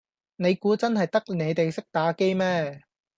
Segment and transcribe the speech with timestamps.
[0.37, 2.81] 你估真係得你地識打機咩